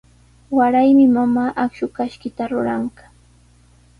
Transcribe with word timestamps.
Waraymi 0.57 1.05
mamaa 1.17 1.51
akshu 1.65 1.85
kashkita 1.99 2.43
ruranqa. 2.53 3.03